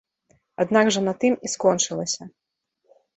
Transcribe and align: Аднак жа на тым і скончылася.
Аднак 0.63 0.87
жа 0.95 1.03
на 1.07 1.13
тым 1.23 1.33
і 1.47 1.51
скончылася. 1.57 2.27